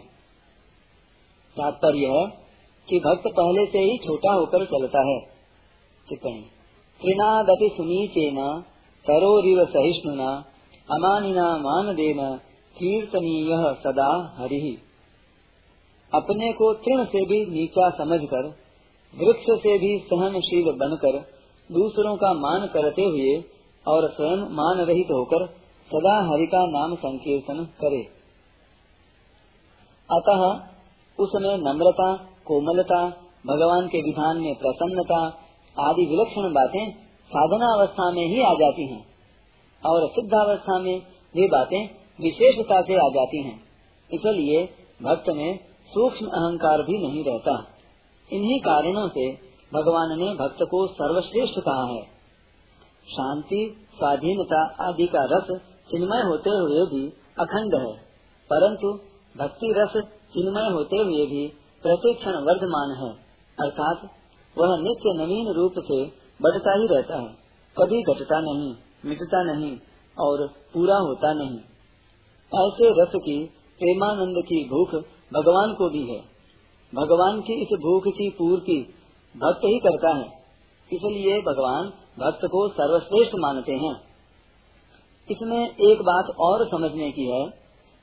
तात्पर्य 1.58 2.08
है 2.08 2.28
कि 2.90 3.00
भक्त 3.00 3.24
पहले 3.28 3.66
से 3.66 3.80
ही 3.80 3.98
छोटा 3.98 4.34
होकर 4.34 4.66
चलता 4.66 5.00
है। 5.00 5.20
टिप्पणी। 6.10 6.42
त्रिनादपि 7.02 7.70
सुनीचेन, 7.78 8.64
तरोरिव 9.08 9.66
सहिष्णुना, 9.66 10.46
अमानिना 10.92 11.58
मान 11.58 11.96
देना 11.96 12.36
कीर्तनीय 12.78 13.74
सदा 13.84 14.36
हरि। 14.40 14.78
अपने 16.14 16.54
को 16.54 16.74
तृण 16.74 17.06
से 17.06 17.26
भी 17.26 17.46
नीचा 17.46 17.90
समझकर, 17.90 18.44
वृक्ष 19.18 19.64
से 19.64 19.80
भी 19.80 19.98
सहनशील 19.98 20.66
बनकर, 20.66 21.18
दूसरों 21.72 22.16
का 22.18 22.34
मान 22.34 22.68
करते 22.68 23.02
हुए 23.02 23.53
और 23.88 24.12
स्वयं 24.12 24.38
मान 24.38 24.78
रहित 24.78 25.08
होकर 25.12 25.48
सदा 25.92 26.32
हरि 26.32 26.46
का 26.46 26.66
नाम 26.66 26.96
संकीर्तन 26.96 27.66
करे। 27.82 28.04
अतः 30.12 30.44
उसमें 31.20 31.58
नम्रता, 31.58 32.16
कोमलता, 32.46 33.10
भगवान 33.48 33.88
के 33.88 33.98
विधान 33.98 34.38
में 34.38 34.56
प्रसन्नता 34.56 35.38
आदि 35.80 36.06
विलक्षण 36.06 36.54
बातें 36.54 36.92
साधना 37.26 37.66
अवस्था 37.66 38.12
में 38.12 38.28
ही 38.28 38.42
आ 38.42 38.54
जाती 38.54 38.94
हैं 38.94 39.06
और 39.86 40.10
सिद्धावस्था 40.10 40.80
में 40.80 40.96
ये 41.38 41.48
बातें 41.48 41.90
विशेषता 42.22 42.82
से 42.82 42.96
आ 42.96 43.10
जाती 43.10 43.44
हैं। 43.44 43.62
इसलिए 44.14 44.70
भक्त 45.04 45.30
में 45.30 45.60
सूक्ष्म 45.88 46.26
अहंकार 46.26 46.82
भी 46.82 47.08
नहीं 47.08 47.24
रहता। 47.24 47.68
इन्हीं 48.34 48.60
कारणों 48.60 49.10
से 49.10 49.32
भगवान 49.74 50.20
ने 50.20 50.26
भक्त 50.26 50.58
को 50.62 50.88
सर्वश्रेष्ठ 50.88 51.60
कहा 51.60 51.88
है। 51.88 52.13
शांति, 53.08 53.88
स्वाधीनता 53.98 54.76
आदि 54.80 55.08
का 55.08 55.24
रस 55.24 55.60
चिन्मय 55.92 56.22
होते 56.22 56.50
हुए 56.50 56.86
भी 56.86 57.14
अखंड 57.40 57.76
है। 57.76 57.96
परंतु 58.50 59.00
भक्ति 59.38 59.74
रस 59.78 60.04
चिन्मय 60.06 60.70
होते 60.70 60.98
हुए 60.98 61.26
भी 61.26 61.48
प्रतिक्षण 61.84 62.32
वर्धमान 62.32 63.04
है। 63.04 63.14
अर्थात 63.60 63.98
वह 64.58 64.78
नित्य 64.78 65.14
नवीन 65.24 65.54
रूप 65.54 65.74
से 65.78 66.06
बढ़ता 66.42 66.74
ही 66.74 66.88
रहता 66.88 67.18
है। 67.18 67.28
कभी 67.82 68.04
घटता 68.04 68.40
नहीं, 68.40 68.76
मिटता 69.06 69.44
नहीं 69.44 69.78
और 70.20 70.48
पूरा 70.48 70.96
होता 70.96 71.34
नहीं। 71.34 71.60
ऐसे 72.66 73.04
रस 73.04 73.12
की 73.16 73.46
प्रेमानंद 73.80 74.36
की 74.38 74.70
भूख 74.70 74.90
भगवान 75.34 75.74
को 75.74 75.90
भी 75.90 76.14
है। 76.14 76.22
भगवान 76.96 77.42
की 77.42 77.62
इस 77.62 77.68
भूख 77.68 78.04
की 78.08 78.30
पूर्ति 78.30 78.94
भक्त 79.38 79.62
ही 79.66 79.80
करता 79.80 80.10
है। 80.10 80.43
इसलिए 80.94 81.40
भगवान 81.42 81.92
भक्त 82.20 82.46
को 82.48 82.68
सर्वश्रेष्ठ 82.72 83.36
मानते 83.40 83.76
हैं। 83.78 83.94
इसमें 85.30 85.60
एक 85.60 86.02
बात 86.04 86.34
और 86.40 86.66
समझने 86.68 87.12
की 87.12 87.26
है 87.28 87.44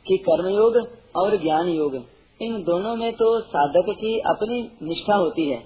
कि 0.06 0.16
कर्मयोग 0.26 0.76
और 1.16 1.36
ज्ञान 1.42 1.68
योग 1.68 1.94
इन 2.40 2.62
दोनों 2.62 2.94
में 2.96 3.12
तो 3.12 3.28
साधक 3.46 3.88
की 3.96 4.18
अपनी 4.28 4.60
निष्ठा 4.82 5.14
होती 5.14 5.48
है, 5.48 5.58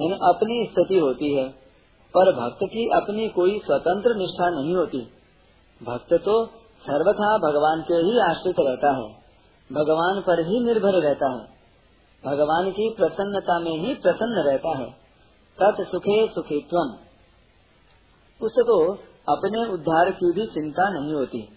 यानी 0.00 0.18
अपनी 0.28 0.64
स्थिति 0.66 0.98
होती 0.98 1.32
है, 1.34 1.48
पर 2.14 2.30
भक्त 2.34 2.64
की 2.64 2.86
अपनी 2.94 3.28
कोई 3.28 3.58
स्वतंत्र 3.58 4.14
निष्ठा 4.16 4.48
नहीं 4.50 4.74
होती। 4.74 5.00
भक्त 5.80 6.14
तो 6.24 6.36
सर्वथा 6.84 7.28
भगवान 7.38 7.82
के 7.82 7.98
ही 8.06 8.18
आश्रित 8.20 8.60
रहता 8.60 8.92
है, 8.92 9.08
भगवान 9.70 10.20
पर 10.26 10.40
ही 10.46 10.60
निर्भर 10.64 10.98
रहता 11.00 11.30
है, 11.30 11.44
भगवान 12.24 12.70
की 12.70 12.88
प्रसन्नता 12.96 13.58
में 13.58 13.74
ही 13.78 13.94
प्रसन्न 13.96 14.44
रहता 14.46 14.76
है। 14.78 14.88
तत् 15.62 15.88
सुखे 15.88 16.26
सुखित्वम। 16.26 16.96
उसको 18.46 18.92
अपने 19.28 19.72
उद्धार 19.72 20.10
की 20.10 20.32
भी 20.32 20.46
चिंता 20.46 20.90
नहीं 20.90 21.12
होती। 21.12 21.48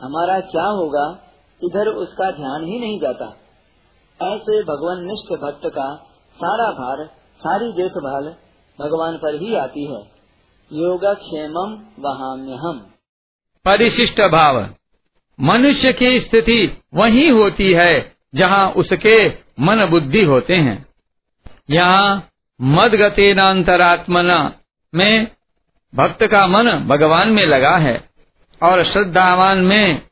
हमारा 0.00 0.40
क्या 0.40 0.64
होगा, 0.64 1.32
इधर 1.64 1.88
उसका 1.88 2.30
ध्यान 2.30 2.64
ही 2.64 2.80
नहीं 2.80 3.00
जाता। 3.00 3.24
ऐसे 4.22 4.62
भगवान 4.62 5.04
निष्ठ 5.04 5.42
भक्त 5.42 5.66
का 5.66 5.94
सारा 6.36 6.70
भार, 6.70 7.06
सारी 7.38 7.72
देखभाल 7.72 8.24
भगवान 8.80 9.16
पर 9.16 9.34
ही 9.34 9.54
आती 9.54 9.84
है। 9.84 10.14
योगक्षेम 10.72 11.52
वहाम्य 11.98 12.52
हम 12.52 12.90
परिशिष्ट 13.64 14.20
भाव। 14.20 14.68
मनुष्य 15.40 15.92
की 15.92 16.20
स्थिति 16.20 16.82
वही 16.94 17.28
होती 17.28 17.72
है 17.72 18.16
जहाँ 18.34 18.70
उसके 18.72 19.28
मन 19.60 19.86
बुद्धि 19.90 20.24
होते 20.24 20.54
हैं। 20.54 20.86
यहाँ 21.70 22.28
मद 22.60 22.94
गतेनातरात्मना 22.94 24.52
में 24.94 25.28
भक्त 25.94 26.26
का 26.26 26.46
मन 26.46 26.70
भगवान 26.70 27.28
में 27.28 27.46
लगा 27.46 27.76
है 27.76 28.10
और 28.62 28.84
श्रद्धावान 28.84 29.58
में 29.58 30.02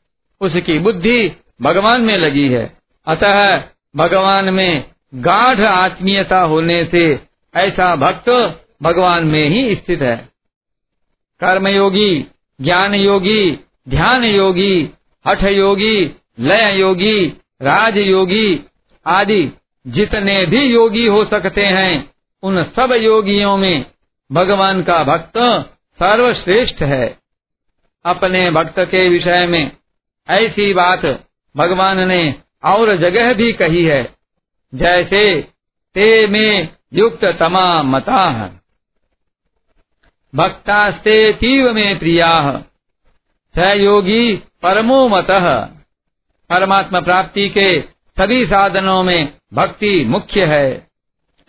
उसकी 0.41 0.79
बुद्धि 0.79 1.31
भगवान 1.61 2.01
में 2.01 2.17
लगी 2.17 2.49
है। 2.49 2.77
अतः 3.07 3.63
भगवान 3.95 4.49
में 4.49 4.91
गाढ़ 5.15 5.61
आत्मीयता 5.61 6.39
होने 6.39 6.85
से 6.91 7.19
ऐसा 7.55 7.95
भक्त 7.95 8.29
भगवान 8.83 9.25
में 9.25 9.49
ही 9.49 9.75
स्थित 9.75 10.01
है। 10.01 10.29
कर्मयोगी 11.39 12.27
ज्ञान 12.61 12.95
योगी 12.95 13.59
ध्यान 13.89 14.23
योगी 14.23 14.89
हठ 15.27 15.43
योगी 15.43 16.15
लय 16.39 16.79
योगी 16.79 17.25
राज 17.61 17.97
योगी 17.97 18.65
आदि 19.07 19.51
जितने 19.87 20.45
भी 20.45 20.61
योगी 20.73 21.05
हो 21.05 21.25
सकते 21.25 21.65
हैं 21.65 22.12
उन 22.43 22.63
सब 22.63 22.91
योगियों 22.91 23.57
में 23.57 23.85
भगवान 24.31 24.83
का 24.83 25.03
भक्त 25.03 25.37
सर्वश्रेष्ठ 25.99 26.81
है। 26.81 27.17
अपने 28.05 28.51
भक्त 28.51 28.79
के 28.79 29.09
विषय 29.09 29.45
में 29.47 29.71
ऐसी 30.29 30.73
बात 30.73 31.05
भगवान 31.55 31.99
ने 32.07 32.35
और 32.63 32.95
जगह 32.95 33.33
भी 33.33 33.53
कही 33.53 33.85
है, 33.85 34.15
जैसे 34.75 35.41
ते 35.95 36.27
में 36.27 36.69
युक्त 36.93 37.25
तमा 37.25 37.83
मता। 37.83 38.49
भक्तास्ते 40.35 41.31
तीव 41.33 41.73
में 41.73 41.99
प्रिया, 41.99 42.63
स 43.55 43.75
योगी 43.77 44.35
परमो 44.35 45.07
मत। 45.07 45.27
परमात्मा 46.49 46.99
प्राप्ति 46.99 47.49
के 47.49 47.81
सभी 48.17 48.45
साधनों 48.45 49.03
में 49.03 49.33
भक्ति 49.53 50.05
मुख्य 50.05 50.45
है। 50.45 50.92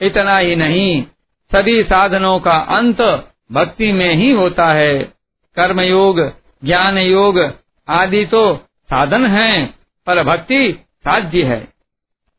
इतना 0.00 0.38
ही 0.38 0.56
नहीं, 0.56 1.02
सभी 1.50 1.82
साधनों 1.82 2.38
का 2.40 2.56
अंत 2.76 3.00
भक्ति 3.52 3.92
में 3.92 4.14
ही 4.14 4.30
होता 4.30 4.66
है। 4.68 4.98
कर्म 5.56 5.80
योग 5.80 6.20
ज्ञान 6.64 6.98
योग 6.98 7.38
आदि 7.88 8.24
तो 8.24 8.56
साधन 8.90 9.26
हैं, 9.26 9.74
पर 10.06 10.22
भक्ति 10.22 10.72
साध्य 11.04 11.42
है। 11.42 11.66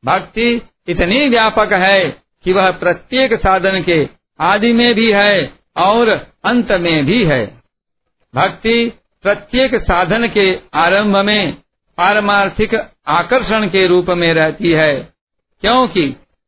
भक्ति 0.04 0.62
इतनी 0.88 1.28
व्यापक 1.30 1.74
है 1.74 2.00
कि 2.46 2.54
वह 2.54 2.72
प्रत्येक 2.72 3.34
साधन 3.34 3.82
के 3.82 4.08
आदि 4.40 4.74
में 4.74 4.94
भी 4.96 5.12
है 5.12 5.54
और 5.78 6.10
अंत 6.46 6.72
में 6.72 7.06
भी 7.06 7.24
है। 7.26 7.46
भक्ति 8.34 8.92
प्रत्येक 9.24 9.76
साधन 9.76 10.28
के 10.28 10.48
आरंभ 10.74 11.18
में 11.18 11.54
पारमार्थिक 11.98 12.74
आकर्षण 13.08 13.68
के 13.68 13.86
रूप 13.88 14.10
में 14.10 14.34
रहती 14.34 14.72
है, 14.72 14.94
क्योंकि 15.64 16.08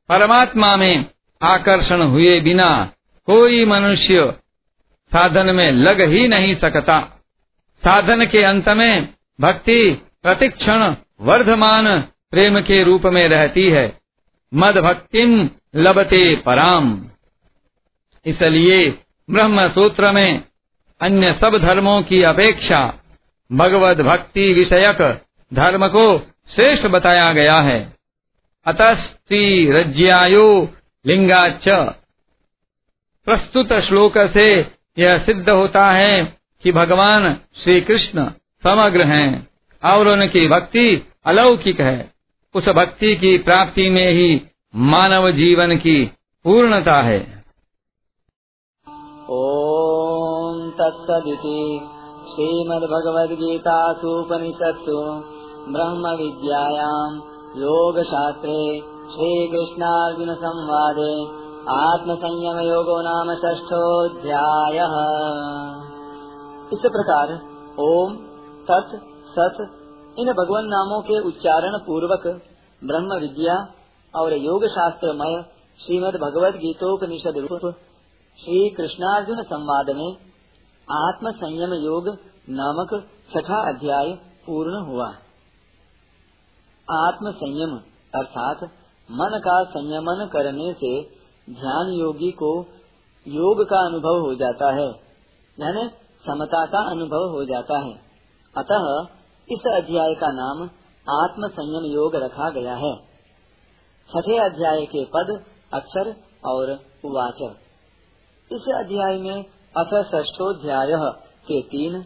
परमात्मा 0.09 0.75
में 0.75 1.05
आकर्षण 1.41 2.01
हुए 2.01 2.39
बिना 2.39 2.91
कोई 3.27 3.65
मनुष्य 3.65 4.33
साधन 5.11 5.55
में 5.55 5.71
लग 5.71 6.01
ही 6.01 6.27
नहीं 6.27 6.55
सकता। 6.55 6.99
साधन 7.83 8.25
के 8.25 8.43
अंत 8.43 8.69
में 8.69 9.13
भक्ति 9.41 9.91
प्रतिक्षण 10.23 10.95
वर्धमान 11.21 12.01
प्रेम 12.31 12.59
के 12.61 12.83
रूप 12.83 13.05
में 13.05 13.27
रहती 13.27 13.69
है। 13.69 13.97
मद 14.53 14.77
भक्तिम 14.77 15.49
लबते 15.75 16.35
पराम 16.35 17.05
इसलिए 18.25 18.99
ब्रह्म 19.29 19.67
सूत्र 19.69 20.11
में 20.11 20.43
अन्य 21.01 21.37
सब 21.41 21.57
धर्मों 21.57 22.01
की 22.01 22.21
अपेक्षा 22.23 22.93
भगवत 23.51 23.97
भक्ति 23.97 24.53
विषयक 24.53 25.21
धर्म 25.53 25.87
को 25.87 26.19
श्रेष्ठ 26.55 26.87
बताया 26.87 27.33
गया 27.33 27.59
है। 27.61 27.96
अतस्ती 28.67 29.71
रज्यायो 29.71 30.67
लिंगाच 31.05 31.63
प्रस्तुत 33.25 33.73
श्लोक 33.73 34.13
से 34.17 34.71
यह 34.99 35.17
सिद्ध 35.17 35.49
होता 35.49 35.91
है 35.91 36.37
कि 36.63 36.71
भगवान 36.71 37.33
श्री 37.33 37.81
कृष्ण 37.81 38.31
समग्र 38.63 39.03
हैं 39.03 39.47
और 39.83 40.07
उनकी 40.07 40.47
भक्ति 40.47 41.07
अलौकिक 41.25 41.81
है। 41.81 42.13
उस 42.55 42.69
भक्ति 42.69 43.15
की 43.15 43.37
प्राप्ति 43.37 43.89
में 43.89 44.11
ही 44.11 44.41
मानव 44.75 45.31
जीवन 45.31 45.77
की 45.77 46.11
पूर्णता 46.43 47.01
है। 47.01 47.43
ओम 49.29 50.69
तत्सदिति 50.69 51.89
श्रीमद्भगवद्गीतासूपनिषत्सु 52.31 55.23
ब्रह्म 55.71 56.23
विद्यायाम् 56.23 57.36
योगशास्त्रे 57.57 58.81
श्रीकृष्णार्जुनसंवादे 59.11 61.11
आत्मसंयमयोगो 61.75 63.01
नाम 63.01 63.35
षष्ठोऽध्यायः। 63.35 64.95
इस 66.73 66.79
प्रकार 66.85 67.39
ओम, 67.79 68.15
तत्, 68.69 68.95
सत, 69.35 69.69
इन 70.19 70.33
भगवान 70.33 70.65
नामों 70.65 71.01
के 71.01 71.19
उच्चारण 71.19 71.77
पूर्वक 71.77 72.41
ब्रह्म 72.83 73.21
विद्या 73.21 73.67
और 74.15 74.33
योग 74.33 74.65
शास्त्रमय 74.65 75.45
श्रीमद 75.85 76.15
भगवद 76.15 76.55
गीतोपनिषद 76.55 77.37
रूप 77.37 77.75
श्री 78.39 78.69
कृष्णार्जुन 78.69 79.43
संवाद 79.43 79.89
में 79.89 80.17
आत्म 80.87 81.31
संयम 81.31 81.73
योग 81.73 82.17
नामक 82.49 83.03
छठा 83.33 83.69
अध्याय 83.69 84.17
पूर्ण 84.47 84.85
हुआ। 84.85 85.11
आत्म 86.87 87.31
संयम 87.31 87.71
अर्थात 88.15 88.63
मन 89.09 89.39
का 89.43 89.63
संयमन 89.63 90.25
करने 90.33 90.73
से 90.73 90.91
ध्यान 91.51 91.89
योगी 91.93 92.31
को 92.31 92.49
योग 93.25 93.63
का 93.63 93.79
अनुभव 93.79 94.19
हो 94.19 94.33
जाता 94.35 94.69
है, 94.71 94.87
यानी 95.57 95.83
समता 96.25 96.65
का 96.65 96.79
अनुभव 96.91 97.25
हो 97.31 97.43
जाता 97.45 97.79
है। 97.79 97.93
अतः 98.55 98.85
इस 99.49 99.65
अध्याय 99.73 100.13
का 100.13 100.31
नाम 100.31 100.63
आत्म 101.07 101.47
संयम 101.47 101.85
योग 101.85 102.15
रखा 102.15 102.49
गया 102.49 102.75
है। 102.75 102.95
छठे 104.09 104.37
अध्याय 104.37 104.85
के 104.85 105.03
पद 105.05 105.33
अक्षर 105.73 106.13
और 106.45 106.71
उवाच। 107.05 107.41
इस 108.51 108.65
अध्याय 108.75 109.17
में 109.17 109.43
अथ 109.77 110.23
ष्ठोध्याय 110.23 110.91
के 111.47 111.61
तीन, 111.61 112.01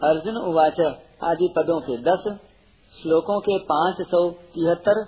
अर्जुन 0.00 0.36
उवाच 0.36 0.80
आदि 1.24 1.52
पदों 1.56 1.80
के 1.80 1.96
दस 2.02 2.38
श्लोकों 2.94 3.38
के 3.40 3.58
पाँच 3.66 4.00
सौ 4.06 4.20
तिहत्तर 4.54 5.00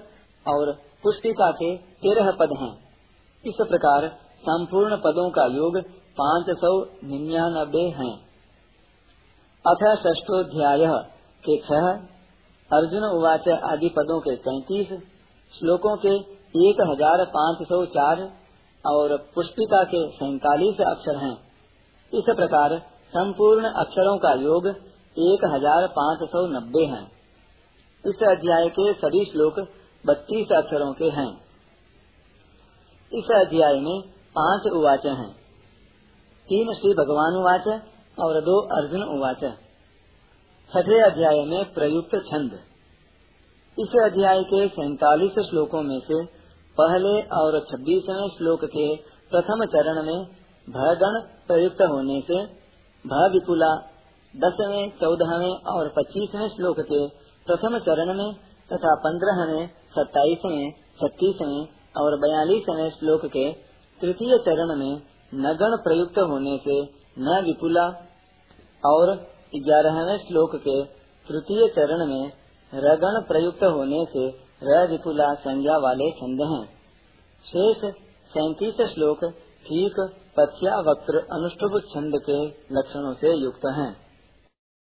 और 0.47 0.73
पुस्तिका 1.05 1.51
के 1.53 1.77
तेरह 2.03 2.31
पद 2.41 2.57
हैं। 2.61 2.73
इस 3.45 3.57
प्रकार 3.63 4.09
संपूर्ण 4.43 4.97
पदों 4.99 5.29
का 5.31 5.47
योग 5.55 5.79
पाँच 6.19 6.51
सौ 6.59 6.73
निन्यानबे 7.05 7.83
है। 7.97 8.11
अथ 9.65 9.85
ष्ठोध्याय 10.15 10.87
के 11.45 11.57
छह 11.61 11.89
अर्जुन 12.71 13.05
उवाच 13.07 13.49
आदि 13.49 13.89
पदों 13.89 14.21
के 14.21 14.35
तैतीस, 14.39 14.89
श्लोकों 15.53 15.97
के 15.97 16.15
एक 16.61 16.81
हज़ार 16.91 17.25
पाँच 17.33 17.63
सौ 17.69 17.85
चार 17.91 18.23
और 18.85 19.17
पुष्पिका 19.35 19.83
के 19.85 20.09
सैतालीस 20.13 20.81
अक्षर 20.87 21.17
हैं। 21.17 21.37
इस 22.13 22.35
प्रकार 22.37 22.79
संपूर्ण 23.13 23.71
अक्षरों 23.81 24.17
का 24.19 24.33
योग 24.43 24.67
एक 24.69 25.45
हज़ार 25.55 25.87
पाँच 25.97 26.29
सौ 26.29 26.47
नब्बे 26.51 26.85
है। 26.87 27.03
इस 28.07 28.23
अध्याय 28.29 28.69
के 28.69 28.93
सभी 28.93 29.25
श्लोक 29.25 29.55
बत्तीस 30.07 30.47
अक्षरों 30.57 30.93
के 30.93 31.05
हैं। 31.05 31.41
इस 33.13 33.25
अध्याय 33.31 33.81
में 33.81 34.01
पाँच 34.39 34.73
उवाच 34.73 35.07
हैं। 35.07 35.33
तीन 36.49 36.75
श्री 36.75 36.93
भगवान 36.95 37.35
उवाच 37.35 37.83
और 38.19 38.41
दो 38.41 38.61
अर्जुन 38.61 39.03
उवाच। 39.03 39.41
छठे 40.73 41.01
अध्याय 41.03 41.45
में 41.45 41.75
प्रयुक्त 41.75 42.17
छंद। 42.17 42.53
इस 43.79 44.01
अध्याय 44.05 44.43
के 44.43 44.69
सैतालीस 44.69 45.33
श्लोकों 45.33 45.83
में 45.83 46.01
से 46.01 46.25
पहले 46.77 47.23
और 47.23 47.61
छब्बीसवें 47.61 48.29
श्लोक 48.29 48.65
के 48.65 48.97
प्रथम 49.31 49.65
चरण 49.65 50.03
में 50.03 50.27
भगण 50.69 51.21
प्रयुक्त 51.47 51.83
होने 51.83 52.21
से 52.21 52.47
भ 53.05 53.31
विपुला 53.33 53.75
दसवें, 54.37 54.91
चौदहवें 54.91 55.55
और 55.73 55.89
पच्चीसवें 55.89 56.49
श्लोक 56.49 56.81
के 56.81 57.30
प्रथम 57.51 57.79
चरण 57.79 58.15
में 58.15 58.33
तथा 58.73 58.95
पंद्रहवें 58.95 59.67
सत्ताईसवें 59.67 60.73
छत्तीसवें 61.01 61.63
और 61.97 62.17
बयालीसवें 62.19 62.91
श्लोक 62.91 63.25
के 63.27 63.53
तृतीय 64.01 64.39
चरण 64.39 64.75
में 64.77 64.93
नगण 65.35 65.77
प्रयुक्त 65.77 66.19
होने 66.19 66.59
से 66.59 66.77
न 67.19 67.41
विपुला 67.45 67.87
और 68.85 69.15
ग्यारहवें 69.57 70.19
श्लोक 70.19 70.55
के 70.57 70.83
तृतीय 71.29 71.67
चरण 71.69 72.07
में 72.07 72.33
रगण 72.73 73.21
प्रयुक्त 73.21 73.65
होने 73.65 74.05
से 74.05 74.29
र 74.63 74.87
विपुला 74.91 75.35
संज्ञा 75.35 75.77
वाले 75.79 76.11
छंद 76.11 76.41
हैं। 76.41 76.65
शेष 77.45 77.85
सैतीस 78.31 78.81
श्लोक 78.95 79.25
ठीक 79.67 80.01
पथ्या 80.37 80.79
वक्र 80.81 81.27
अनुष्टुभ 81.33 81.79
छंद 81.95 82.13
के 82.27 82.39
लक्षणों 82.75 83.15
से 83.15 83.33
युक्त 83.35 83.67
हैं। 83.67 84.10